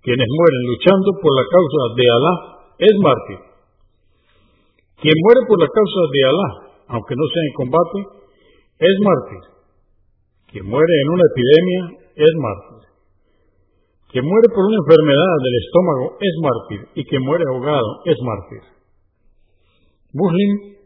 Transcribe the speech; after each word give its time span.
quienes 0.00 0.24
mueren 0.24 0.62
luchando 0.72 1.08
por 1.20 1.32
la 1.36 1.44
causa 1.44 1.80
de 1.92 2.06
Alá 2.08 2.34
es 2.78 2.94
mártir. 3.04 3.40
Quien 4.96 5.16
muere 5.28 5.40
por 5.44 5.58
la 5.60 5.68
causa 5.68 6.00
de 6.08 6.20
Alá, 6.24 6.48
aunque 6.88 7.14
no 7.20 7.24
sea 7.28 7.42
en 7.44 7.54
combate, 7.58 7.98
es 8.80 8.96
mártir. 9.04 9.42
Quien 10.56 10.64
muere 10.72 10.94
en 11.04 11.08
una 11.12 11.24
epidemia 11.32 11.82
es 12.16 12.32
mártir. 12.40 12.82
Quien 14.08 14.24
muere 14.24 14.48
por 14.52 14.64
una 14.64 14.78
enfermedad 14.80 15.36
del 15.36 15.56
estómago 15.60 16.06
es 16.20 16.34
mártir 16.40 16.80
y 16.96 17.04
quien 17.04 17.22
muere 17.24 17.44
ahogado 17.48 17.88
es 18.04 18.16
mártir. 18.24 18.81
Muslim, 20.12 20.76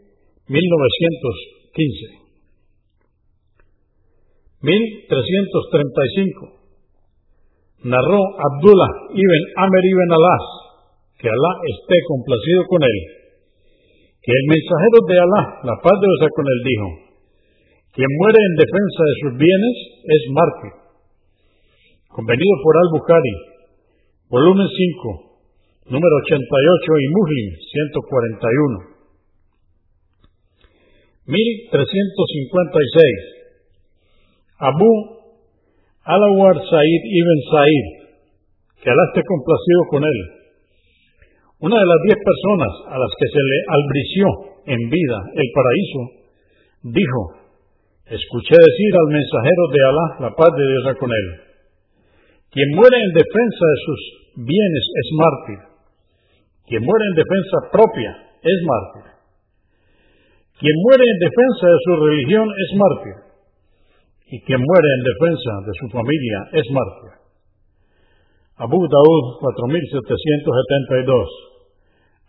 1915. 0.48 2.26
1335. 4.62 6.56
Narró 7.86 8.18
Abdullah 8.18 8.92
ibn 9.14 9.42
Amer 9.62 9.84
ibn 9.84 10.10
Alás, 10.14 10.44
que 11.18 11.28
Alá 11.28 11.52
esté 11.70 11.96
complacido 12.08 12.66
con 12.66 12.82
él, 12.82 12.98
que 14.22 14.32
el 14.32 14.44
mensajero 14.48 14.98
de 15.06 15.16
Alá, 15.22 15.42
la 15.70 15.76
paz 15.82 15.96
de 16.00 16.06
Dios 16.06 16.30
con 16.34 16.46
él, 16.46 16.60
dijo, 16.66 16.88
quien 17.94 18.10
muere 18.10 18.40
en 18.42 18.54
defensa 18.60 19.00
de 19.06 19.14
sus 19.22 19.32
bienes 19.38 19.76
es 20.04 20.22
mártir. 20.34 20.72
Convenido 22.08 22.54
por 22.62 22.74
Al-Bukhari, 22.76 23.34
volumen 24.30 24.68
5, 24.68 25.94
número 25.94 26.14
88 26.26 26.42
y 26.42 27.06
Muslim 27.12 27.46
141. 27.60 28.95
1356. 31.26 33.34
Abu 34.58 35.16
Alawar 36.06 36.54
Said 36.54 37.02
ibn 37.02 37.38
Said, 37.50 37.86
que 38.78 38.90
Alá 38.90 39.04
esté 39.10 39.22
complacido 39.26 39.80
con 39.90 40.04
él, 40.06 40.18
una 41.66 41.74
de 41.74 41.88
las 41.88 42.00
diez 42.06 42.18
personas 42.22 42.94
a 42.94 42.96
las 42.98 43.10
que 43.18 43.26
se 43.26 43.42
le 43.42 43.58
albrició 43.74 44.26
en 44.70 44.80
vida 44.86 45.18
el 45.34 45.48
paraíso, 45.50 46.00
dijo, 46.94 47.20
escuché 48.06 48.54
decir 48.54 48.92
al 48.94 49.10
mensajero 49.10 49.62
de 49.74 49.80
Alá, 49.82 50.30
la 50.30 50.32
paz 50.36 50.54
de 50.54 50.62
Dios 50.62 50.94
con 51.00 51.10
él, 51.10 51.26
quien 52.54 52.70
muere 52.78 53.02
en 53.02 53.12
defensa 53.18 53.64
de 53.66 53.78
sus 53.82 54.00
bienes 54.46 54.86
es 54.94 55.08
mártir, 55.18 55.58
quien 56.70 56.86
muere 56.86 57.04
en 57.10 57.18
defensa 57.18 57.56
propia 57.72 58.10
es 58.46 58.58
mártir. 58.62 59.15
Quien 60.56 60.72
muere 60.88 61.04
en 61.04 61.20
defensa 61.20 61.68
de 61.68 61.76
su 61.84 61.92
religión 62.00 62.48
es 62.48 62.72
mártir. 62.80 63.28
Y 64.32 64.40
quien 64.40 64.56
muere 64.60 64.88
en 64.88 65.02
defensa 65.04 65.52
de 65.68 65.72
su 65.76 65.84
familia 65.92 66.48
es 66.52 66.64
mártir. 66.72 67.12
Abu 68.56 68.80
Daud 68.88 69.24
4772. 69.44 71.28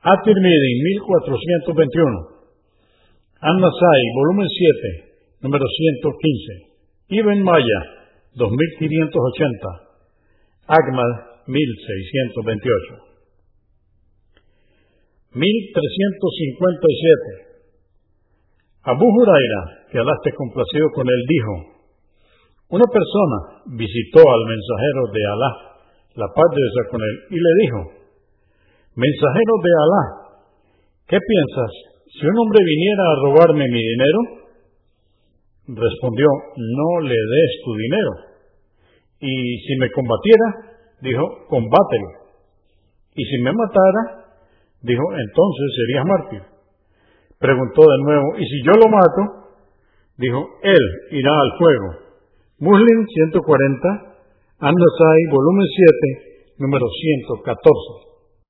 At-Tirmidhi 0.03 0.71
1421. 1.07 2.27
An-Nasai, 3.39 4.01
volumen 4.19 4.49
7, 4.49 5.47
número 5.47 5.63
115. 5.63 6.67
Ibn 7.07 7.39
Maya 7.43 7.79
2580. 8.35 9.87
Ahmad 10.67 11.11
1628. 11.47 13.07
1357. 15.31 17.46
Abu 18.87 19.03
Huraira, 19.03 19.83
que 19.91 19.99
Alá 19.99 20.15
esté 20.15 20.31
complacido 20.31 20.87
con 20.95 21.03
él, 21.03 21.21
dijo, 21.27 21.53
una 22.71 22.87
persona 22.87 23.67
visitó 23.75 24.23
al 24.23 24.43
mensajero 24.47 25.01
de 25.11 25.21
Alá, 25.27 25.51
la 26.15 26.27
paz 26.31 26.49
de 26.55 26.63
Dios 26.63 26.87
con 26.87 27.01
él, 27.03 27.15
y 27.31 27.35
le 27.35 27.51
dijo, 27.67 27.79
mensajero 28.95 29.53
de 29.59 29.71
Alá, 29.75 30.03
¿qué 31.03 31.19
piensas? 31.19 31.71
Si 32.15 32.23
un 32.31 32.39
hombre 32.39 32.63
viniera 32.63 33.03
a 33.11 33.19
robarme 33.27 33.67
mi 33.67 33.83
dinero, 33.83 34.19
respondió, 35.67 36.27
no 36.55 36.89
le 37.03 37.19
des 37.19 37.51
tu 37.67 37.75
dinero. 37.75 38.11
Y 39.19 39.35
si 39.67 39.75
me 39.83 39.91
combatiera, 39.91 40.47
dijo, 41.01 41.23
combátelo. 41.49 42.09
Y 43.15 43.23
si 43.25 43.37
me 43.43 43.51
matara, 43.51 44.31
dijo, 44.81 45.03
entonces 45.11 45.67
serías 45.75 46.05
mártir. 46.05 46.56
Preguntó 47.39 47.81
de 47.81 48.03
nuevo, 48.03 48.37
¿y 48.37 48.45
si 48.45 48.63
yo 48.65 48.73
lo 48.73 48.89
mato? 48.89 49.47
Dijo, 50.17 50.49
él 50.63 50.83
irá 51.11 51.31
al 51.31 51.57
fuego. 51.59 51.87
Muslim 52.59 53.05
140, 53.05 53.89
An-Nasai, 54.59 55.19
volumen 55.31 55.67
7, 56.09 56.55
número 56.57 56.85
114. 56.89 58.16